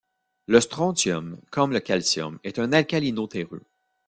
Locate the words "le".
0.47-0.59, 1.73-1.79